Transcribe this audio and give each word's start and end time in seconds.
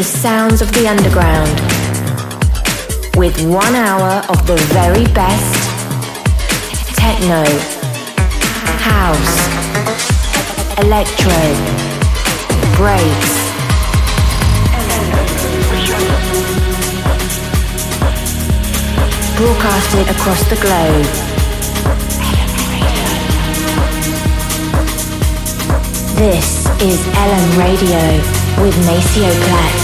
The 0.00 0.04
sounds 0.04 0.62
of 0.62 0.72
the 0.72 0.88
underground 0.88 1.50
with 3.18 3.36
one 3.44 3.74
hour 3.74 4.24
of 4.30 4.46
the 4.46 4.56
very 4.72 5.04
best 5.12 5.52
techno, 6.96 7.44
house, 8.80 9.36
electro, 10.80 11.36
breaks. 12.80 13.32
Broadcasted 19.36 20.08
across 20.16 20.42
the 20.48 20.56
globe. 20.64 21.04
This 26.16 26.64
is 26.80 27.06
Ellum 27.16 27.58
Radio 27.58 28.40
with 28.62 28.76
Maceo 28.86 29.30
Plex. 29.44 29.79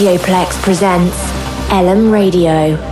Maceoplex 0.00 0.56
presents 0.62 1.14
Ellum 1.70 2.10
Radio. 2.10 2.89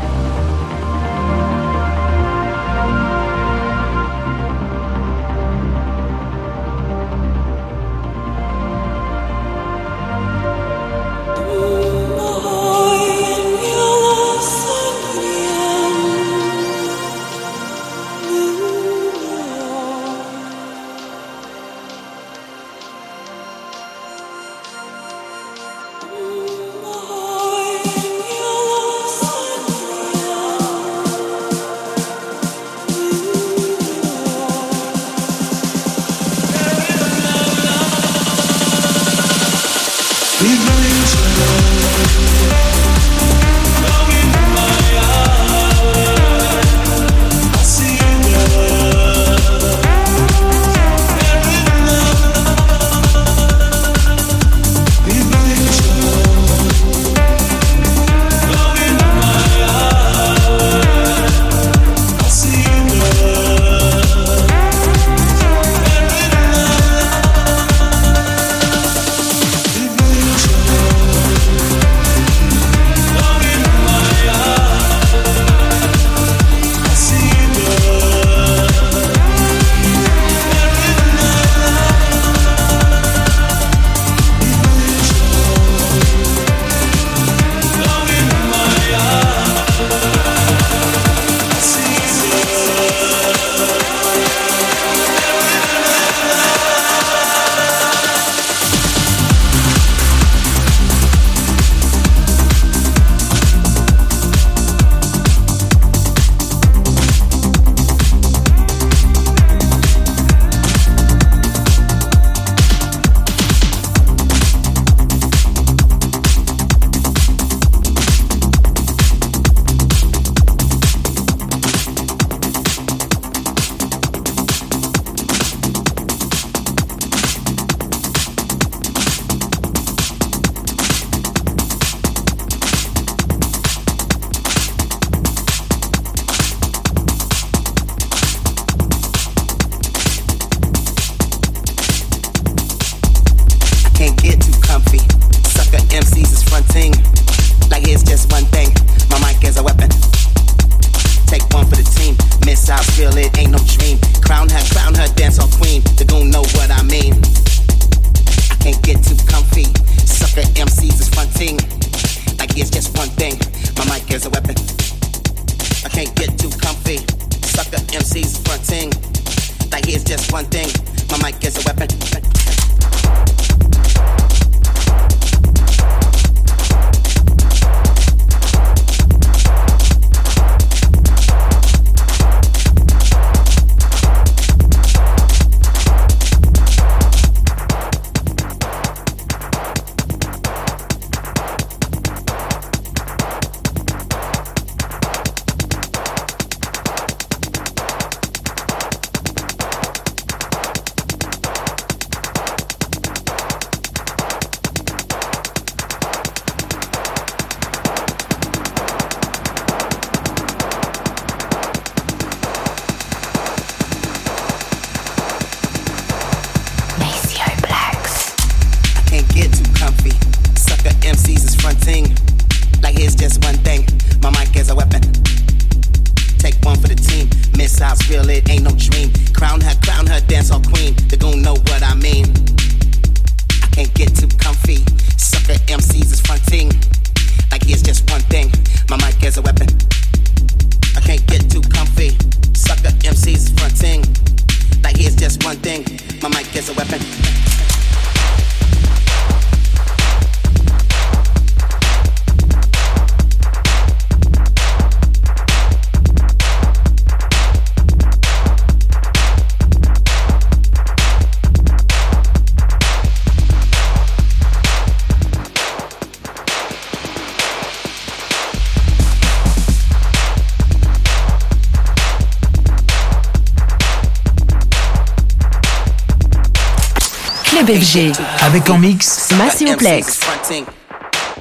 Avec 278.40 278.68
en 278.70 278.76
mix 278.76 279.30
Maceo 279.36 279.76
Plex. 279.76 280.18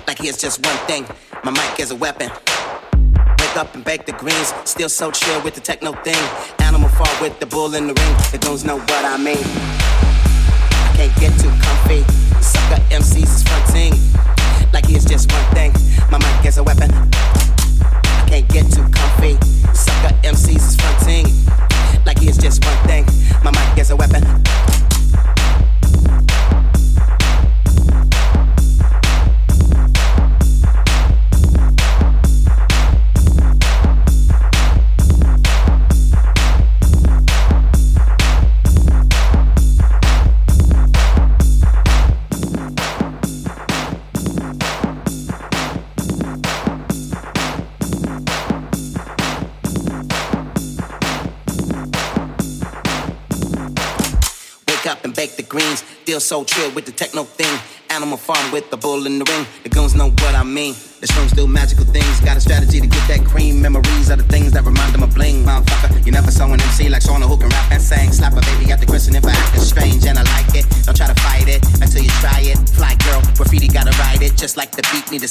Like 0.06 0.20
here's 0.20 0.38
just 0.38 0.63
one 0.63 0.77
thing, 0.86 1.03
my 1.44 1.50
mic 1.50 1.79
is 1.79 1.89
a 1.89 1.96
weapon. 1.96 2.29
Wake 3.39 3.58
up 3.58 3.74
and 3.74 3.84
bake 3.84 4.06
the 4.06 4.12
greens, 4.12 4.53
still 4.63 4.88
so 4.88 5.10
chill 5.10 5.41
with 5.41 5.56
the 5.56 5.62
techno 5.62 5.94
thing. 6.03 6.15
Animal 6.60 6.89
fall 6.89 7.10
with 7.22 7.39
the 7.39 7.48
bull 7.48 7.74
in 7.74 7.88
the 7.88 7.94
ring, 7.96 8.15
the 8.32 8.38
goons 8.38 8.63
know 8.63 8.77
what 8.77 9.03
I 9.03 9.17
mean. 9.17 9.44
I 10.86 10.94
can't 10.96 11.20
get 11.20 11.34
too 11.41 11.50
comfy, 11.60 12.06
sucker 12.39 12.84
MCs 12.91 13.24
is 13.24 13.41
fronting. 13.41 13.94
Like 14.72 14.86
here's 14.86 15.06
just 15.06 15.32
one 15.32 15.44
thing, 15.56 15.74
my 16.12 16.20
mic 16.20 16.46
is 16.46 16.60
a 16.60 16.63
weapon. 16.63 16.91
I 16.94 18.25
can't 18.29 18.48
get 18.50 18.72
too 18.72 18.88
comfy, 18.89 19.39
sucker 19.74 20.13
MCs 20.22 20.37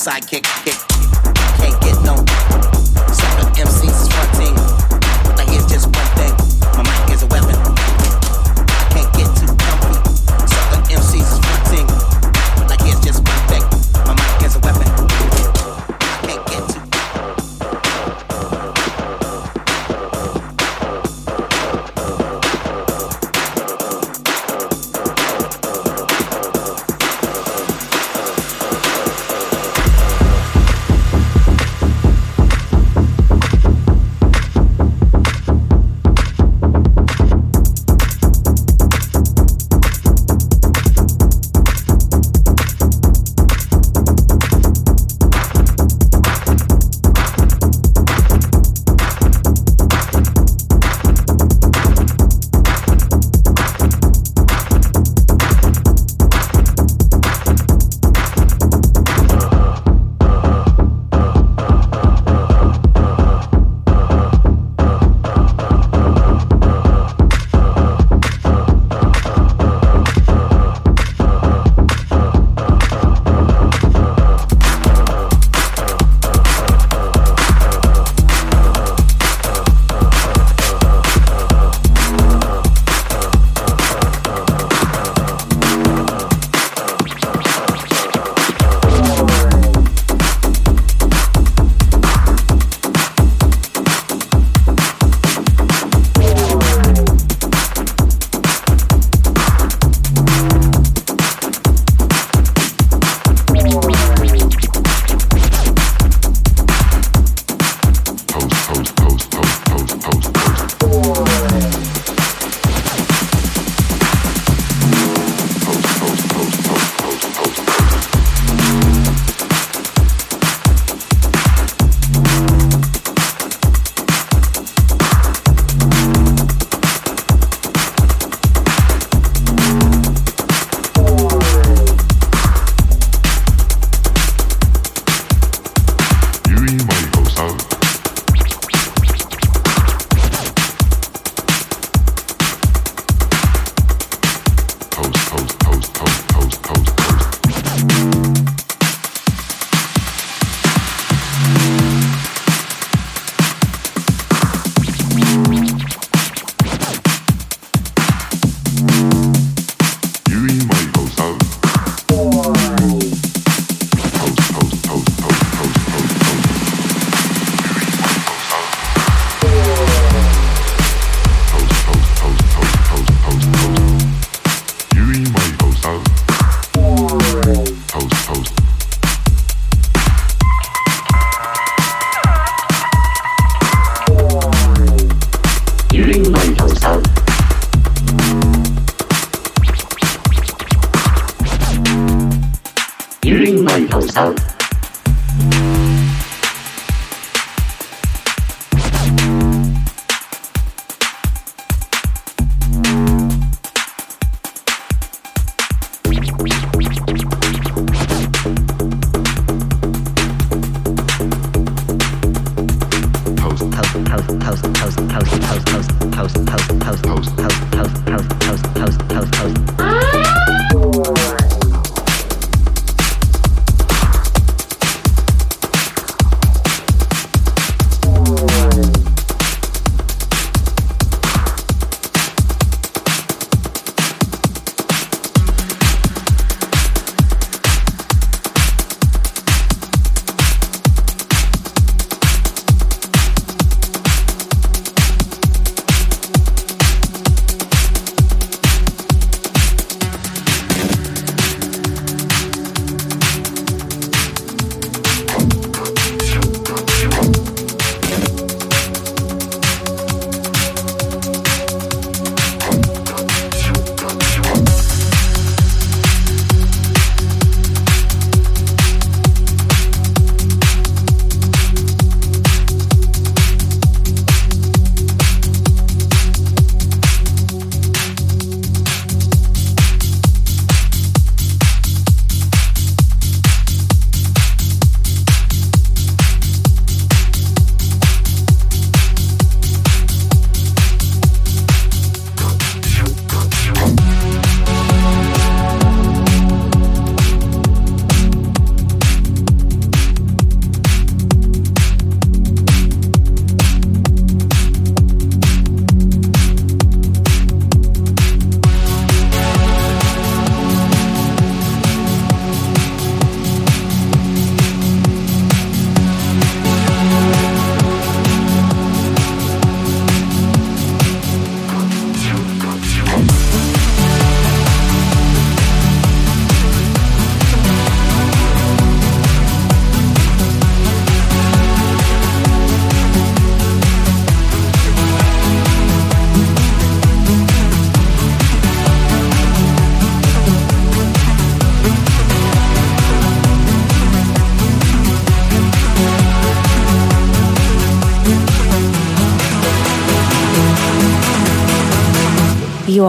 sidekick. 0.07 0.47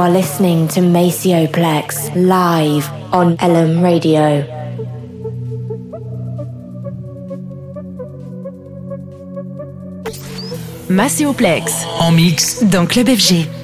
Are 0.08 0.14
listening 0.14 0.70
to 0.70 0.80
Maceo 0.80 1.48
Plex 1.48 2.16
live 2.16 2.90
on 3.12 3.36
Ellum 3.42 3.84
Radio. 3.84 4.42
Maceoplex. 10.88 11.86
En 12.00 12.12
mix. 12.12 12.64
Dans 12.64 12.86
Club 12.86 13.10
FG. 13.10 13.57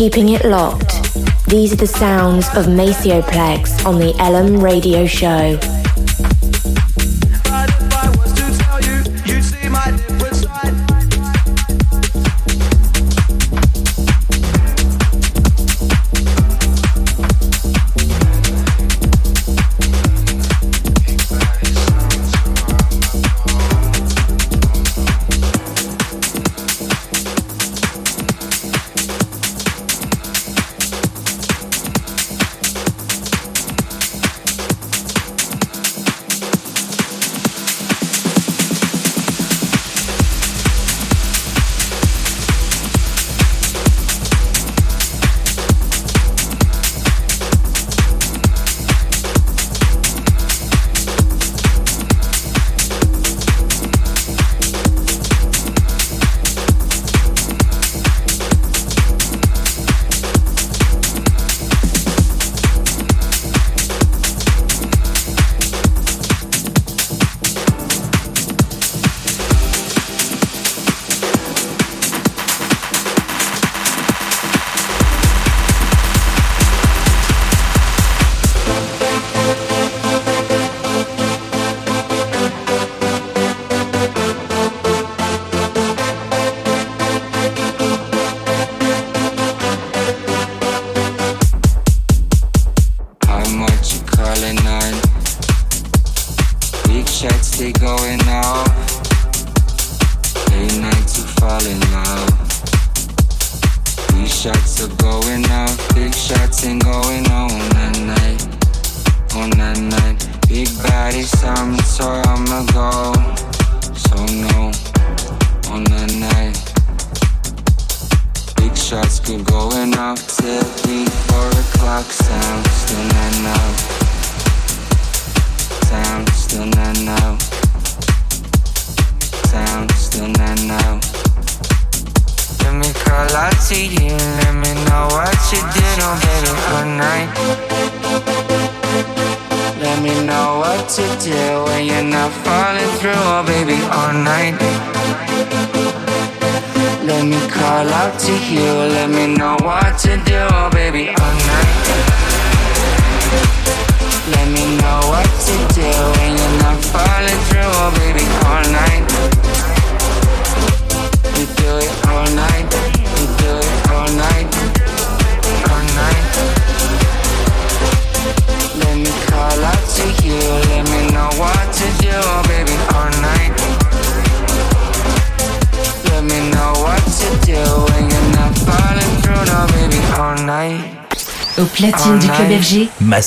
Keeping 0.00 0.30
it 0.30 0.46
locked. 0.46 1.14
These 1.46 1.74
are 1.74 1.76
the 1.76 1.86
sounds 1.86 2.48
of 2.56 2.68
Maceo 2.68 3.20
Plex 3.20 3.84
on 3.84 3.98
the 3.98 4.16
Ellum 4.18 4.58
Radio 4.58 5.04
Show. 5.04 5.58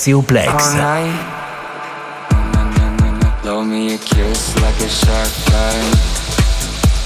Macéoplex. 0.04 0.52
Blow 3.42 3.64
me 3.64 3.96
a 3.96 3.98
kiss 3.98 4.54
like 4.62 4.78
a 4.82 4.90
shotgun. 4.90 5.86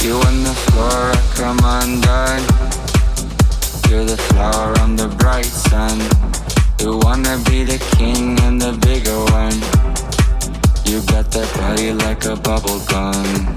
You 0.02 0.16
on 0.16 0.44
the 0.44 0.56
floor, 0.66 1.12
I 1.14 1.22
come 1.36 1.60
undone. 1.64 2.42
You're 3.88 4.04
the 4.04 4.18
flower, 4.18 4.74
I'm 4.80 4.96
the 4.96 5.10
bright 5.10 5.46
sun. 5.46 6.00
You 6.80 6.98
wanna 7.04 7.38
be 7.46 7.64
the 7.64 7.78
king 7.98 8.40
and 8.40 8.60
the 8.60 8.74
bigger 8.88 9.20
one. 9.30 9.58
You 10.90 11.02
got 11.06 11.30
that 11.38 11.50
body 11.56 11.94
like 11.94 12.26
a 12.26 12.36
bubble 12.36 12.80
gum. 12.90 13.56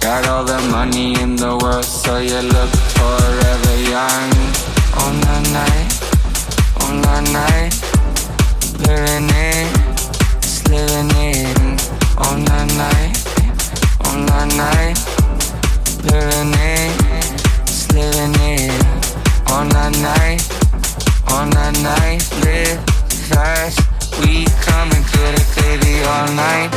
Got 0.00 0.26
all 0.26 0.42
the 0.42 0.60
money 0.72 1.14
in 1.22 1.36
the 1.36 1.56
world, 1.62 1.84
so 1.84 2.18
you 2.18 2.40
look 2.40 2.72
forever 2.98 3.76
young. 3.94 4.30
On 5.04 5.20
the 5.20 5.50
night 5.52 6.00
all 7.10 7.22
night, 7.32 7.89
living 8.86 9.28
it, 9.30 9.68
night, 12.76 13.12
night. 14.56 14.96
Living 16.04 16.54
it, 16.60 16.90
night, 21.50 21.78
night. 21.82 22.20
Live 22.44 22.80
fast, 23.28 23.80
we 24.20 24.46
coming 24.62 25.04
baby 25.60 26.02
all 26.04 26.28
night. 26.34 26.70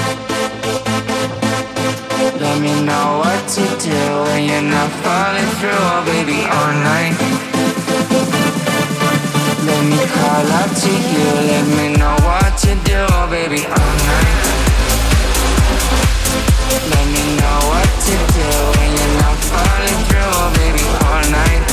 Let 2.39 2.59
me 2.61 2.73
know 2.83 3.21
what 3.23 3.47
to 3.55 3.65
do 3.79 3.99
when 4.25 4.43
you're 4.49 4.61
not 4.61 4.89
falling 5.03 5.49
through, 5.59 5.71
oh 5.71 6.03
baby, 6.05 6.39
all 6.43 6.73
night. 6.73 7.52
Let 9.65 9.85
me 9.85 9.95
call 10.11 10.45
out 10.59 10.75
to 10.75 10.91
you, 10.91 11.27
let 11.47 11.65
me 11.77 11.95
know 11.95 12.15
what 12.27 12.51
to 12.63 12.75
do, 12.83 12.99
baby, 13.31 13.63
all 13.63 13.95
night. 14.11 14.39
Let 16.91 17.05
me 17.07 17.23
know 17.39 17.57
what 17.71 17.89
to 18.07 18.15
do 18.35 18.49
when 18.75 18.89
you're 18.91 19.15
not 19.23 19.37
falling 19.47 19.99
through, 20.11 20.39
baby, 20.59 20.83
all 21.07 21.23
night. 21.31 21.63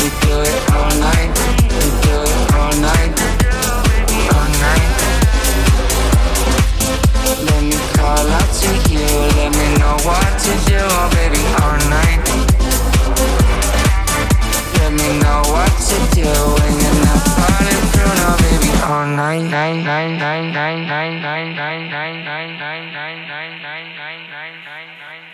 We 0.00 0.08
do 0.24 0.34
it 0.40 0.60
all 0.72 0.92
night, 1.04 1.36
we 1.68 1.86
do 2.00 2.16
it 2.16 2.40
all 2.56 2.72
night, 2.80 3.12
all 4.32 4.48
night. 4.64 4.92
Let 7.44 7.62
me 7.68 7.76
call 7.92 8.24
out 8.24 8.50
to 8.62 8.70
you, 8.88 9.04
let 9.36 9.52
me 9.52 9.66
know 9.76 9.96
what 10.08 10.32
to 10.44 10.52
do, 10.64 10.80
baby, 11.12 11.44
all 11.60 11.76
night. 11.90 12.17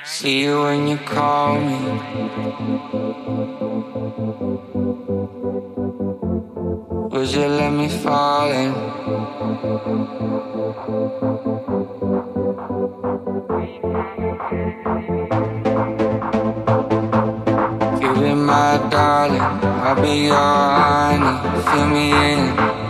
See 0.05 0.43
you 0.43 0.63
when 0.63 0.87
you 0.87 0.99
call 0.99 1.61
me. 1.61 1.79
Would 7.11 7.33
you 7.33 7.47
let 7.47 7.73
me 7.73 7.89
fall 7.89 8.53
in? 8.53 8.75
My 18.45 18.77
darling, 18.91 19.41
I'll 19.41 20.01
be 20.01 20.27
your 20.27 20.37
honey. 20.37 21.63
Fill 21.71 21.89
me 21.89 22.13
in. 22.13 22.84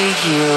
see 0.00 0.30
you. 0.30 0.49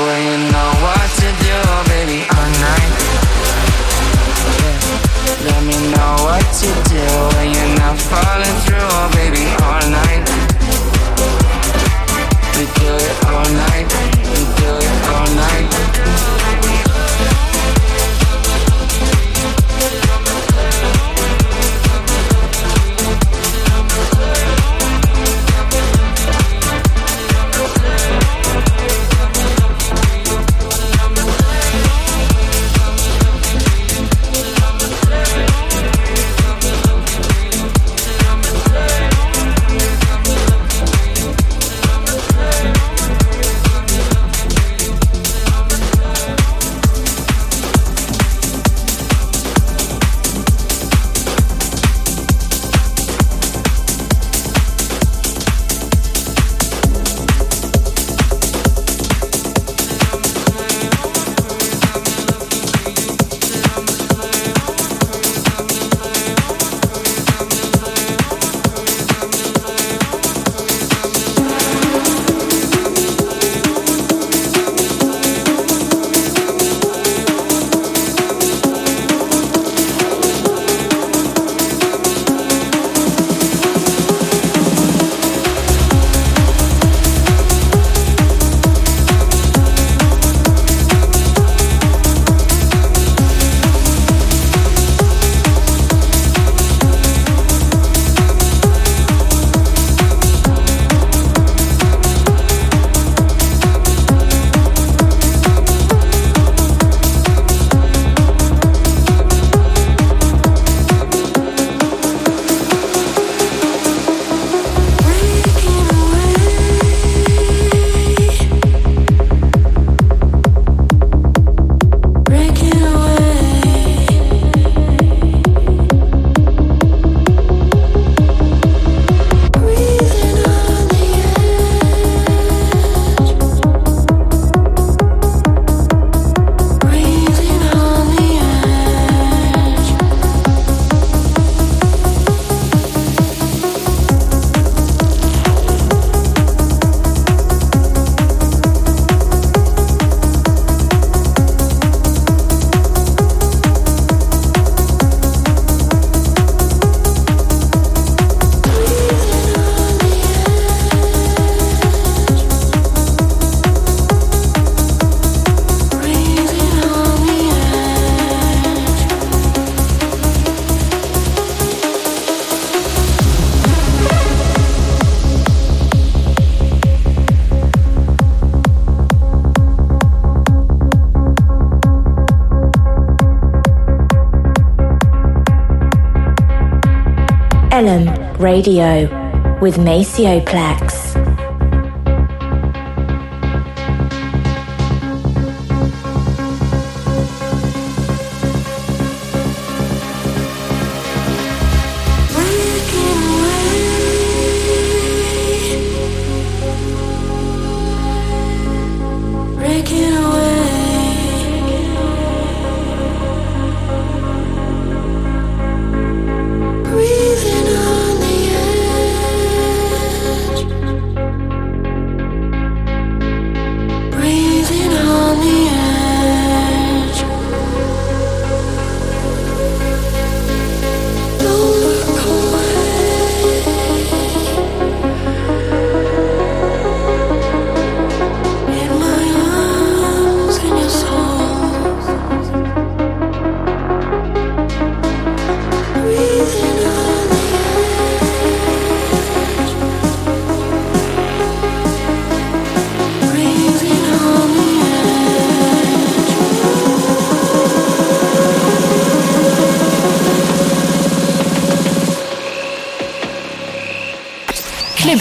Radio 188.66 189.60
with 189.60 189.78
Maceo 189.78 190.40
Plex. 190.40 191.03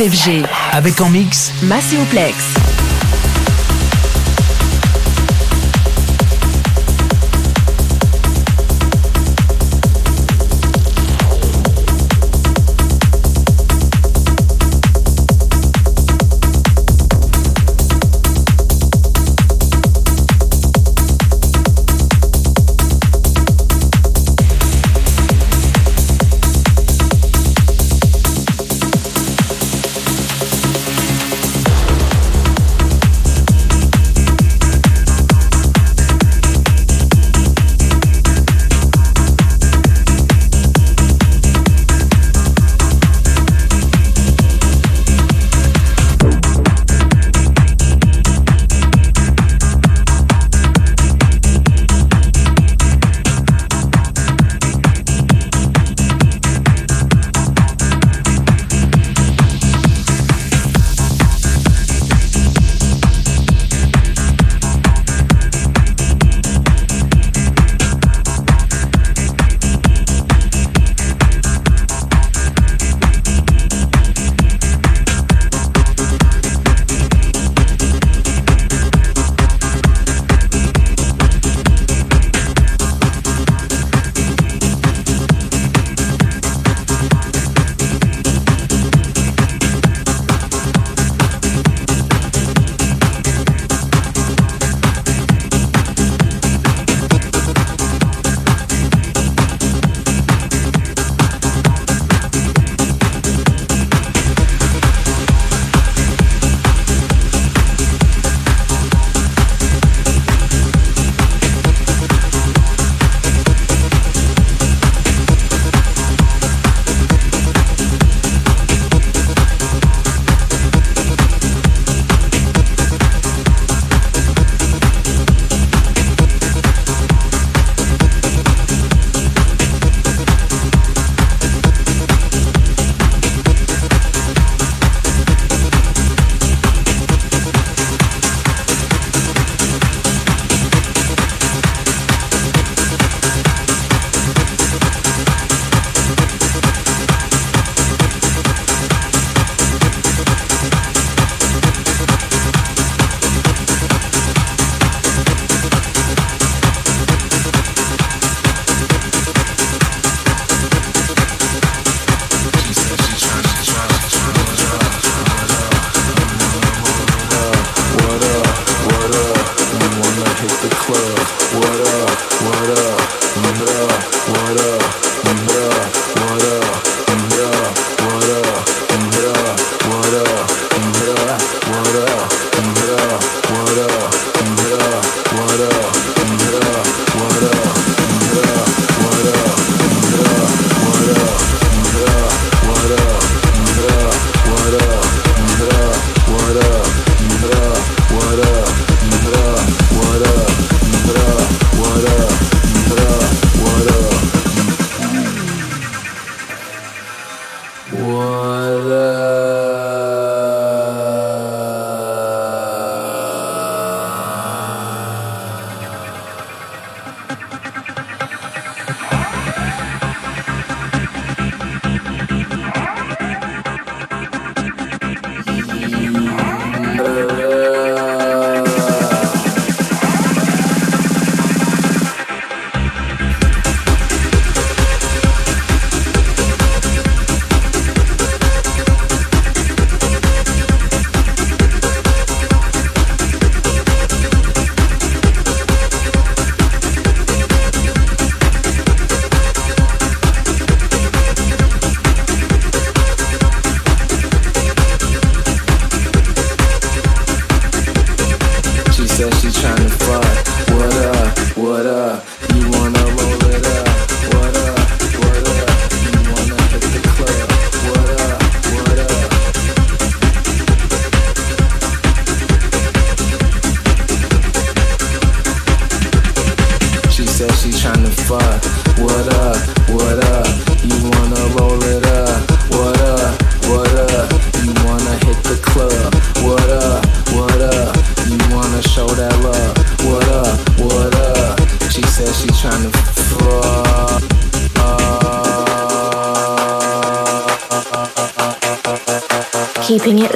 FG. 0.09 0.45
Avec 0.73 1.01
en 1.01 1.09
mix 1.09 1.53
Macéoplex. 1.63 2.82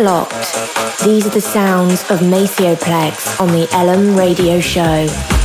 Locked. 0.07 1.03
These 1.05 1.27
are 1.27 1.31
the 1.31 1.41
sounds 1.41 2.09
of 2.13 2.23
Maceo 2.23 2.77
Plex 2.77 3.41
on 3.41 3.49
the 3.49 3.69
Ellum 3.73 4.17
Radio 4.17 4.61
Show. 4.61 5.36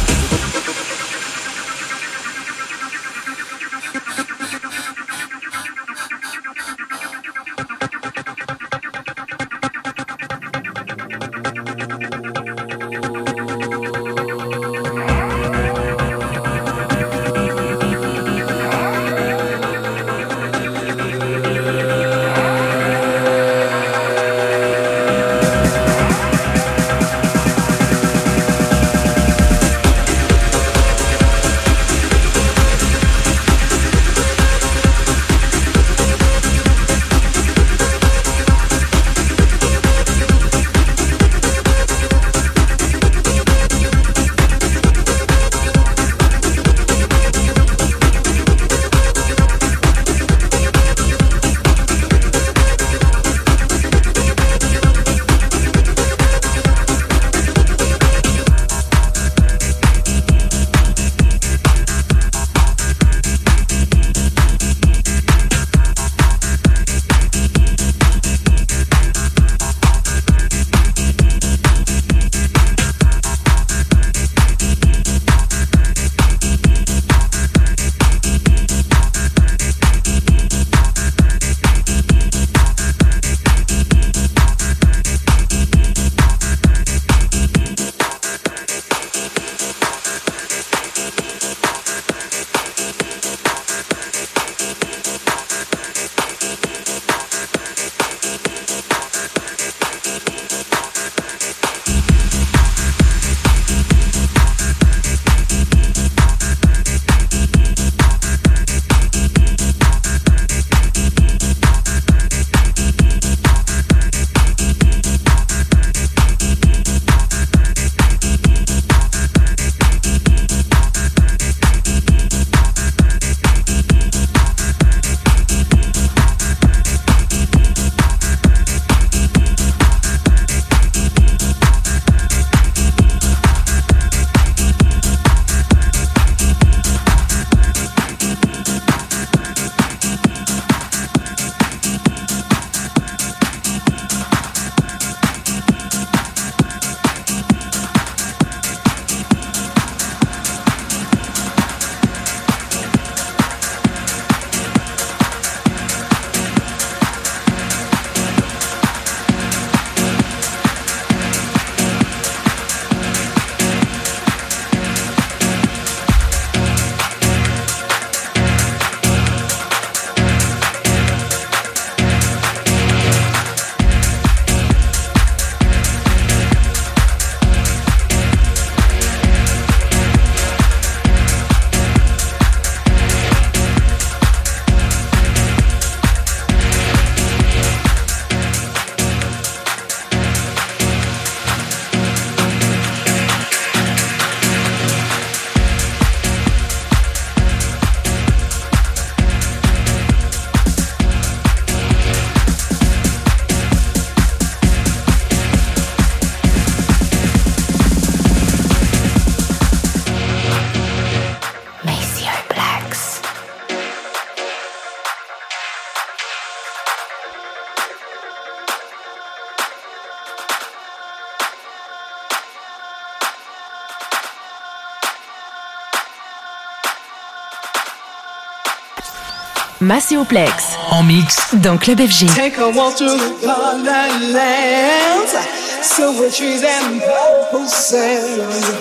Macéoplex. 229.91 230.77
En 230.89 231.03
mix. 231.03 231.53
Dans 231.55 231.77
Club 231.77 231.99
FG. 231.99 232.25
Take 232.33 232.57
a 232.59 232.69
walk 232.69 232.95
through 232.95 233.17
the 233.17 233.45
garden 233.45 234.31
lands. 234.31 235.35
Silver 235.81 236.29
trees 236.31 236.63
and 236.63 237.01
purple 237.01 237.67
sands. 237.67 238.71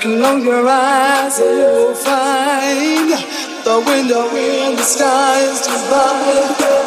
Close 0.00 0.44
your 0.44 0.64
eyes 0.68 1.40
and 1.40 1.58
you'll 1.58 1.94
find 1.96 3.10
the 3.64 3.80
window 3.90 4.28
in 4.36 4.76
the 4.76 4.82
sky 4.84 5.40
is 5.40 5.62
divine. 5.62 6.81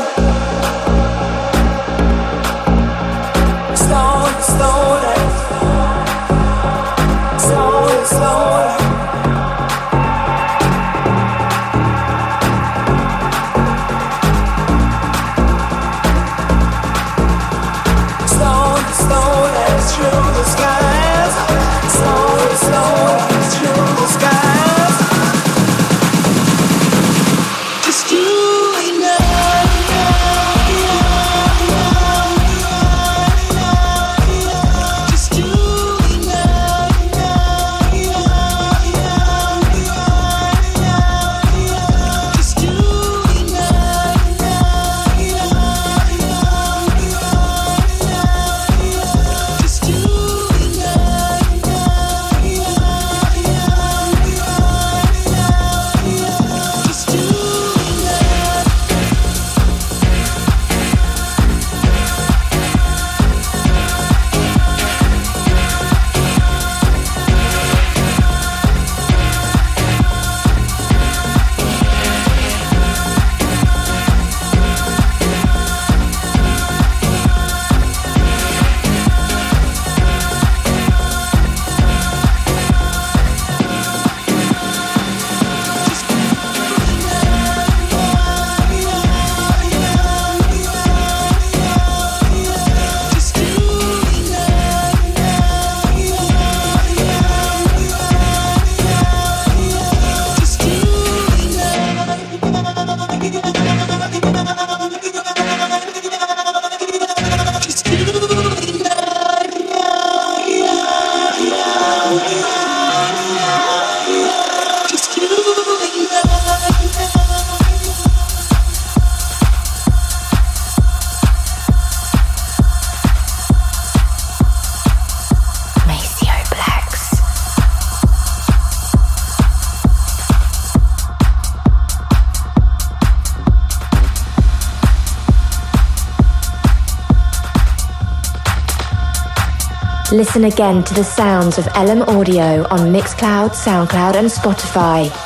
Listen 140.16 140.46
again 140.46 140.82
to 140.82 140.94
the 140.94 141.04
sounds 141.04 141.58
of 141.58 141.68
Ellum 141.76 142.02
Audio 142.04 142.66
on 142.70 142.90
Mixcloud, 142.94 143.50
SoundCloud, 143.50 144.16
and 144.16 144.28
Spotify. 144.30 145.25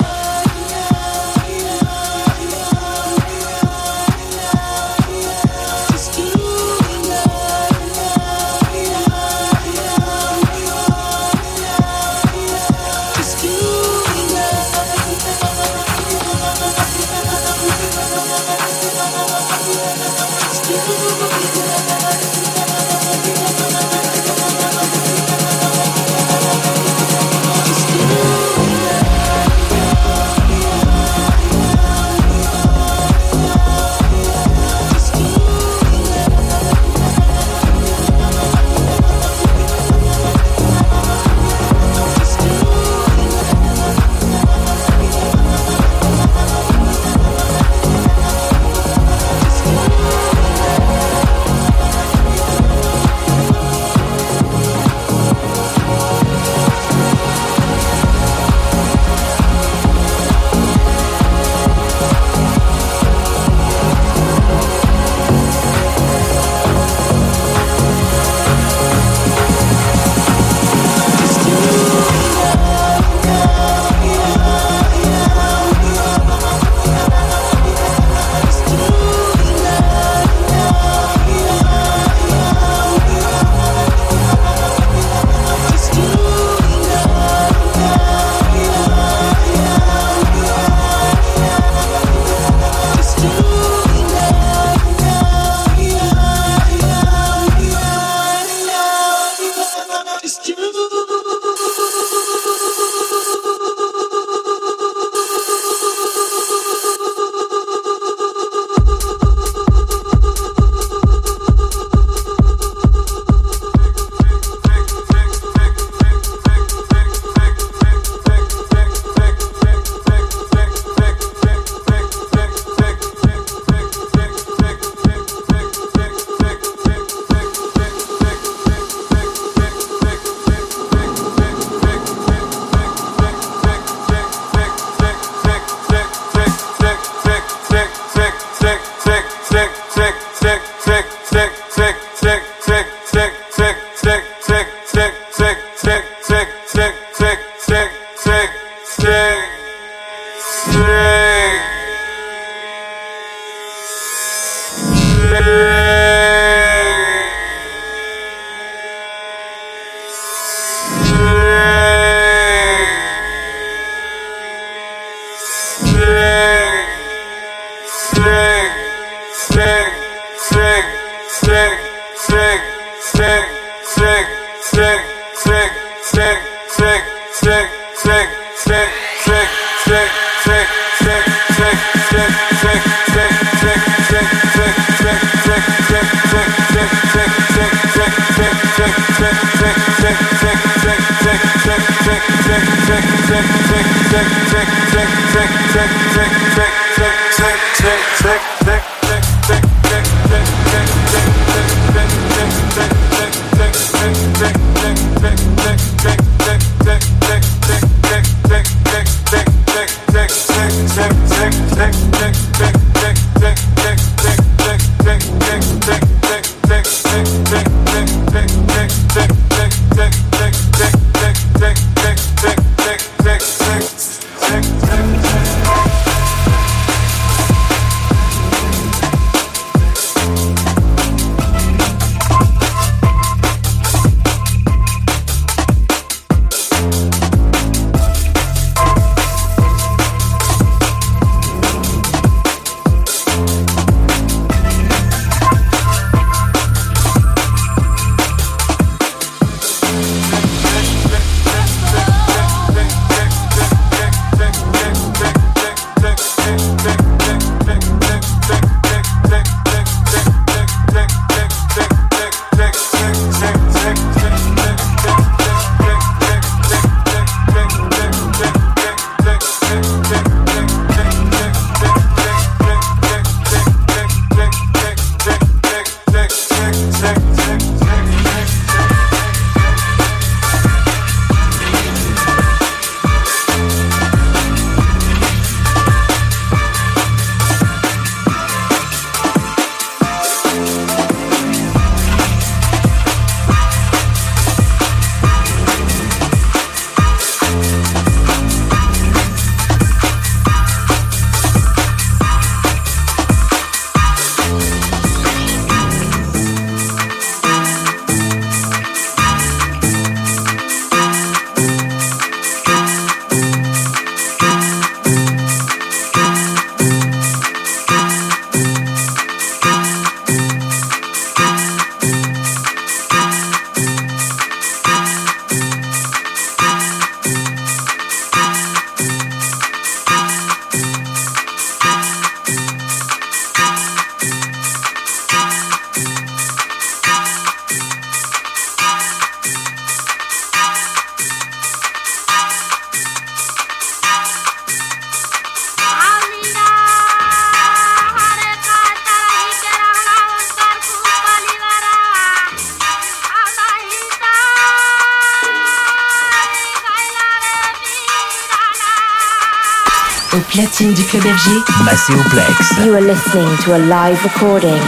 FG, 362.09 362.15
Maceo 362.15 362.23
Plex. 362.23 362.85
You 362.85 362.95
are 362.95 363.01
listening 363.01 363.55
to 363.57 363.75
a 363.75 363.79
live 363.85 364.23
recording 364.23 364.81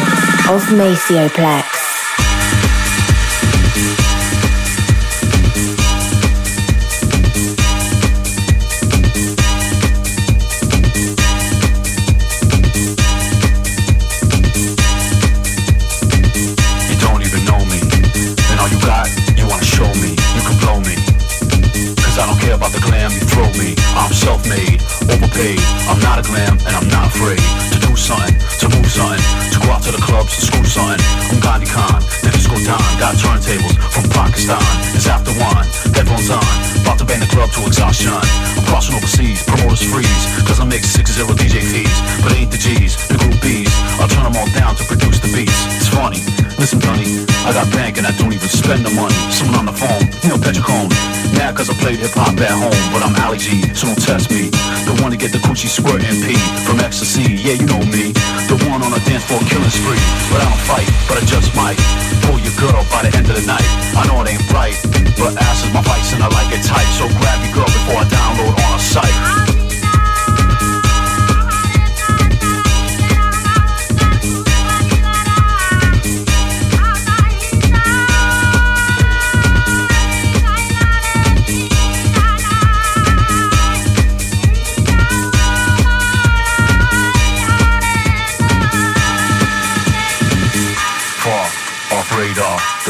of 0.50 0.66
to 30.36 30.42
school, 30.46 30.66
son. 30.66 30.98
I'm 31.32 31.40
Gandhi 31.40 31.68
Khan, 31.68 32.00
then 32.24 32.32
it's 32.34 32.48
time. 32.48 33.00
Got 33.00 33.16
turntables 33.20 33.76
from 33.92 34.06
Pakistan. 34.12 34.62
It's 34.96 35.08
after 35.08 35.32
one, 35.36 35.66
headphones 35.92 36.30
on. 36.30 36.44
About 36.82 36.98
to 37.00 37.06
bang 37.06 37.20
the 37.20 37.28
club 37.28 37.50
to 37.52 37.66
exhaustion. 37.68 38.14
I'm 38.14 38.64
crossing 38.70 38.96
overseas, 38.96 39.44
promoters 39.44 39.84
freeze. 39.84 40.24
Cause 40.48 40.60
I 40.60 40.66
make 40.66 40.84
6 40.84 41.12
0 41.12 41.28
DJ 41.36 41.60
fees. 41.62 41.98
But 42.24 42.34
ain't 42.38 42.52
the 42.52 42.58
G's, 42.58 42.96
the 43.08 43.16
groupies. 43.16 43.72
I'll 44.00 44.08
turn 44.08 44.24
them 44.24 44.38
all 44.38 44.50
down 44.56 44.76
to 44.76 44.84
produce 44.86 45.20
the 45.20 45.30
beats. 45.36 45.58
It's 45.78 45.90
funny, 45.90 46.22
listen, 46.60 46.80
Dunny. 46.80 47.26
I 47.44 47.54
got 47.54 47.68
bank 47.74 47.98
and 47.98 48.06
I 48.06 48.14
don't 48.16 48.34
even 48.34 48.50
spend 48.50 48.86
the 48.86 48.94
money. 48.94 49.16
Someone 49.34 49.66
on 49.66 49.68
the 49.68 49.76
phone, 49.76 50.06
you 50.24 50.30
know, 50.30 50.40
Petricone. 50.40 50.92
Mad 51.36 51.56
cause 51.56 51.70
I 51.70 51.76
played 51.82 52.00
hip 52.00 52.14
hop 52.14 52.38
at 52.40 52.56
home, 52.56 52.78
but 52.94 53.02
I'm 53.04 53.16
Ally 53.16 53.38
G, 53.38 53.62
so 53.74 53.88
don't 53.88 54.00
test 54.00 54.30
me. 54.30 54.50
The 54.86 54.94
one 55.02 55.12
to 55.12 55.18
get 55.18 55.32
the 55.32 55.40
coochie 55.40 55.72
squirt 55.72 56.02
P 56.02 56.36
from 56.66 56.80
ecstasy, 56.80 57.24
yeah, 57.36 57.58
you 57.58 57.66
know 57.66 57.82
me 57.90 58.14
the 58.52 58.68
one 58.68 58.84
on 58.84 58.91
a 58.91 58.99
dance 59.08 59.24
floor 59.24 59.39
killing 59.47 59.70
spree. 59.72 59.99
But 60.28 60.43
I 60.43 60.45
don't 60.52 60.64
fight, 60.68 60.88
but 61.08 61.16
I 61.16 61.24
just 61.24 61.56
might 61.56 61.80
pull 62.28 62.39
your 62.39 62.56
girl 62.60 62.84
by 62.91 63.08
the 63.08 63.12
end 63.16 63.32
of 63.32 63.36
the 63.39 63.45
night. 63.47 63.68
I 63.95 64.04
know 64.08 64.20
it 64.22 64.28
ain't 64.28 64.43
right, 64.52 64.76
but 65.16 65.39
ass 65.39 65.64
is 65.64 65.72
my 65.74 65.82
vice 65.82 66.12
and 66.14 66.24
I 66.24 66.28
like 66.28 66.52
it 66.52 66.64
tight. 66.68 66.89
So 66.99 67.08
grab 67.08 67.39
your 67.47 67.64
girl 67.64 67.72
before 67.72 68.04
I 68.04 68.06
download 68.12 68.52
on 68.52 68.72
a 68.76 68.80
site. 68.80 69.61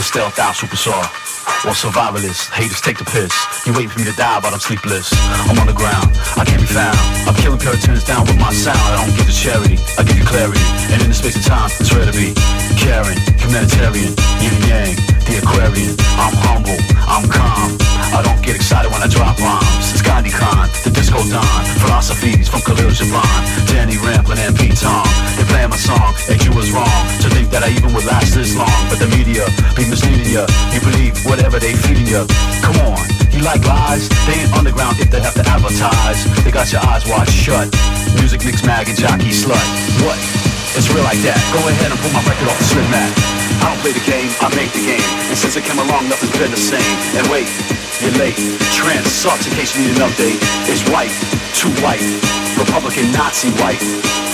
Maceo 0.01 0.33
Plex. 0.33 0.57
superstar 0.57 1.05
or 1.61 1.77
survivalist. 1.77 2.49
Haters 2.49 2.81
take 2.81 2.97
the 2.97 3.05
piss. 3.05 3.29
You 3.67 3.73
waiting 3.73 3.93
for 3.93 3.99
me 3.99 4.05
to 4.09 4.17
die, 4.17 4.39
but 4.41 4.51
I'm 4.51 4.59
sleepless. 4.59 5.13
I'm 5.45 5.59
on 5.61 5.67
the 5.67 5.77
ground. 5.77 6.17
I 6.33 6.43
can't 6.43 6.57
be 6.59 6.65
found. 6.65 6.97
I'm 7.29 7.37
killing 7.37 7.59
puritans 7.59 8.03
down 8.03 8.25
with 8.25 8.39
my 8.41 8.49
sound. 8.49 8.81
I 8.81 9.05
don't 9.05 9.13
give 9.13 9.29
you 9.29 9.37
charity. 9.37 9.77
I 9.99 10.01
give 10.01 10.17
you 10.17 10.25
clarity. 10.25 10.57
And 10.89 11.05
in 11.05 11.13
the 11.13 11.13
space 11.13 11.37
of 11.37 11.45
time, 11.45 11.69
it's 11.77 11.93
rare 11.93 12.09
to 12.09 12.15
be 12.17 12.33
caring, 12.81 13.21
humanitarian, 13.37 14.17
yin 14.41 14.57
yang, 14.65 14.97
the 15.29 15.37
Aquarian. 15.37 15.93
I'm 16.17 16.33
humble. 16.49 16.81
I'm 17.05 17.29
calm. 17.29 17.77
I 18.09 18.25
don't 18.25 18.41
get 18.41 18.57
excited 18.57 18.89
when 18.89 19.05
I 19.05 19.07
drop 19.07 19.37
rhymes. 19.37 19.93
It's 19.93 20.01
Gandhi 20.01 20.33
Khan, 20.33 20.65
the 20.81 20.89
disco 20.89 21.21
don. 21.29 21.60
Philosophies 22.11 22.49
from 22.49 22.59
Khalil 22.67 22.91
Gibran, 22.91 23.39
Danny 23.71 23.95
Rampling 24.03 24.39
and 24.43 24.51
Pete 24.51 24.75
Tong. 24.75 25.07
They 25.39 25.47
playing 25.47 25.71
my 25.71 25.79
song, 25.79 26.11
and 26.27 26.35
you 26.43 26.51
was 26.51 26.67
wrong 26.75 26.91
to 27.23 27.27
think 27.31 27.47
that 27.55 27.63
I 27.63 27.71
even 27.71 27.95
would 27.95 28.03
last 28.03 28.35
this 28.35 28.51
long. 28.51 28.67
But 28.91 28.99
the 28.99 29.07
media 29.15 29.47
be 29.79 29.87
misleading 29.87 30.27
you. 30.27 30.43
You 30.75 30.79
believe 30.83 31.15
whatever 31.23 31.55
they 31.55 31.71
feeding 31.71 32.07
you. 32.07 32.27
Come 32.59 32.75
on, 32.83 32.99
you 33.31 33.39
like 33.47 33.63
lies? 33.63 34.11
They 34.27 34.43
ain't 34.43 34.51
underground 34.51 34.99
if 34.99 35.07
they 35.07 35.23
have 35.23 35.39
to 35.39 35.45
advertise. 35.47 36.27
They 36.43 36.51
got 36.51 36.67
your 36.75 36.83
eyes 36.83 37.07
wide 37.07 37.31
shut. 37.31 37.71
Music 38.19 38.43
Mixmag 38.43 38.91
and 38.91 38.97
Jockey 38.99 39.31
Slut. 39.31 39.63
What? 40.03 40.19
It's 40.75 40.91
real 40.91 41.07
like 41.07 41.19
that. 41.23 41.39
Go 41.55 41.63
ahead 41.63 41.95
and 41.95 41.99
pull 42.03 42.11
my 42.11 42.23
record 42.27 42.51
off 42.51 42.59
the 42.59 42.67
slip 42.75 42.87
mat. 42.91 43.07
I 43.63 43.71
don't 43.71 43.79
play 43.79 43.95
the 43.95 44.03
game, 44.03 44.27
I 44.43 44.51
make 44.51 44.71
the 44.75 44.83
game. 44.83 45.07
And 45.31 45.37
since 45.39 45.55
it 45.55 45.63
came 45.63 45.79
along, 45.79 46.11
nothing's 46.11 46.35
been 46.35 46.51
the 46.51 46.59
same. 46.59 46.95
And 47.15 47.23
wait, 47.31 47.47
you're 48.01 48.17
late. 48.17 48.37
Trans 48.73 49.25
case 49.53 49.77
you 49.77 49.85
need 49.85 49.97
an 50.01 50.09
update. 50.09 50.41
It's 50.65 50.81
white, 50.89 51.13
too 51.53 51.69
white. 51.85 52.01
Republican 52.57 53.11
Nazi 53.11 53.49
white. 53.61 53.81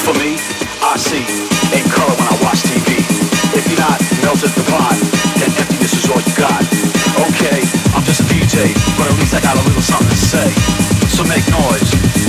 For 0.03 0.13
me, 0.15 0.39
I 0.79 0.95
see 0.95 1.23
in 1.75 1.83
color 1.91 2.15
when 2.15 2.27
I 2.31 2.35
watch 2.43 2.63
TV. 2.63 3.03
If 3.55 3.67
you're 3.67 3.79
not 3.79 3.99
melted 4.23 4.51
the 4.55 4.63
pot, 4.71 4.95
then 5.39 5.51
emptiness 5.51 5.93
is 5.99 6.07
all 6.07 6.21
you 6.21 6.35
got. 6.39 6.63
Okay, 7.27 7.59
I'm 7.91 8.03
just 8.03 8.21
a 8.21 8.27
DJ, 8.31 8.71
but 8.95 9.11
at 9.11 9.15
least 9.19 9.33
I 9.35 9.41
got 9.41 9.57
a 9.57 9.63
little 9.67 9.81
something 9.81 10.09
to 10.09 10.15
say. 10.15 10.47
So 11.11 11.23
make 11.27 11.43
noise 11.51 12.26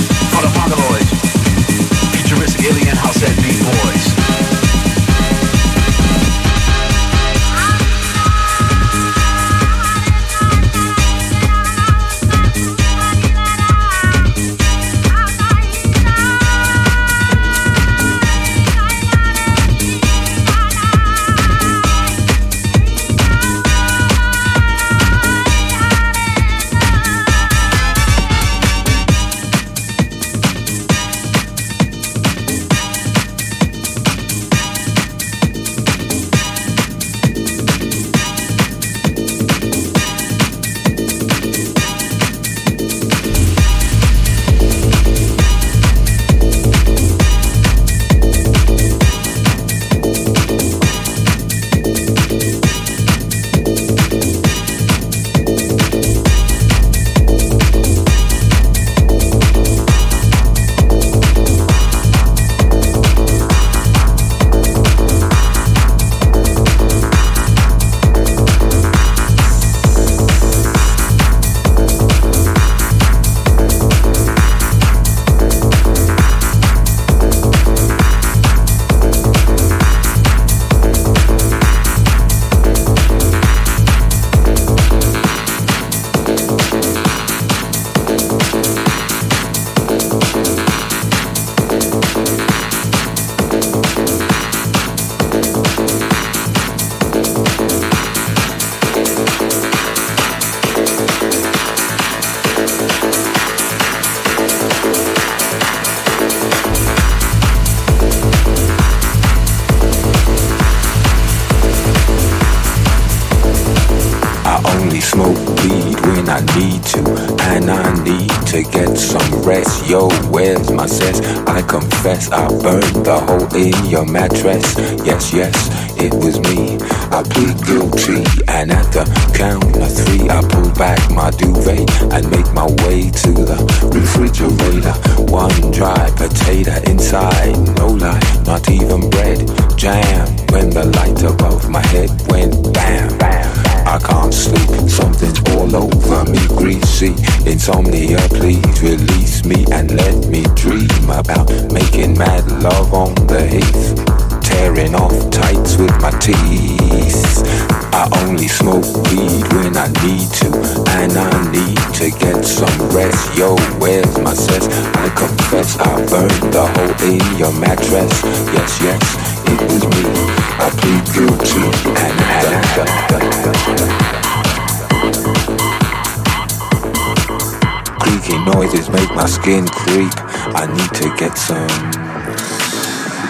Noises 178.37 178.89
make 178.89 179.09
my 179.15 179.25
skin 179.25 179.65
creep. 179.67 180.11
I 180.55 180.65
need 180.67 180.93
to 181.01 181.15
get 181.17 181.37
some. 181.37 181.67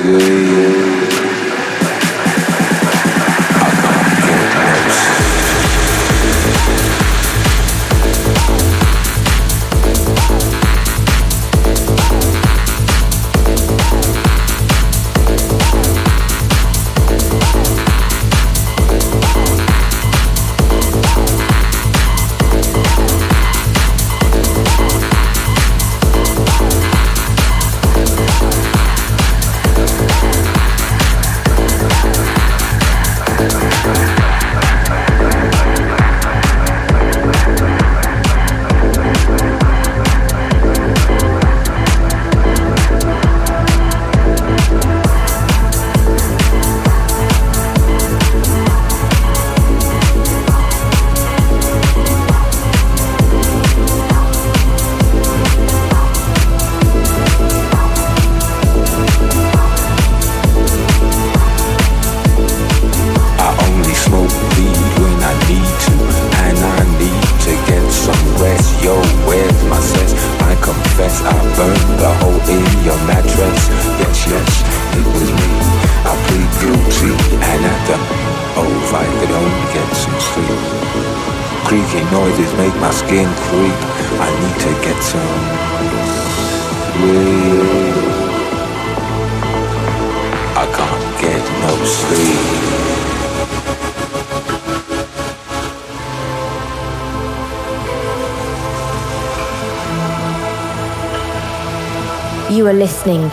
Yeah. 0.04 1.19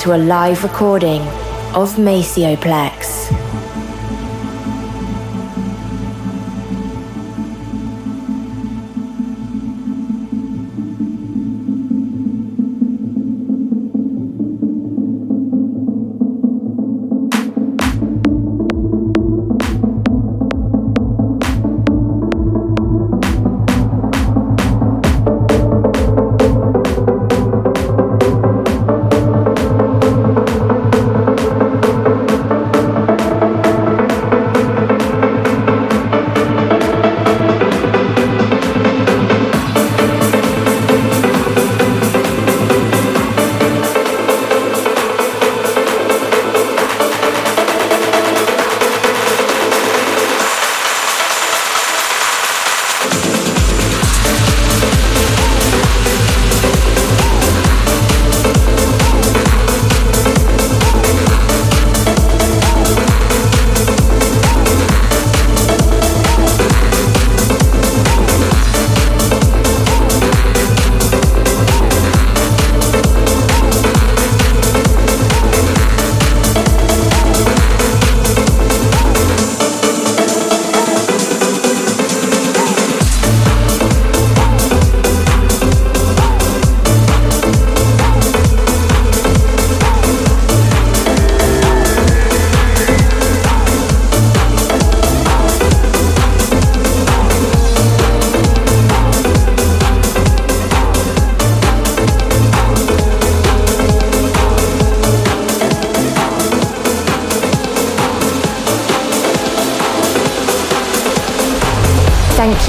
to 0.06 0.14
a 0.14 0.16
live 0.16 0.62
recording 0.62 1.20
of 1.74 1.98
Maceo 1.98 2.54
Plex. 2.54 3.45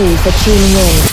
you 0.05 0.17
for 0.17 0.31
tuning 0.43 0.75
in. 0.75 1.06